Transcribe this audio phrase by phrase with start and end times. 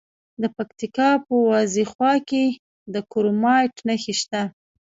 [0.41, 2.45] د پکتیکا په وازیخوا کې
[2.93, 4.41] د کرومایټ نښې شته.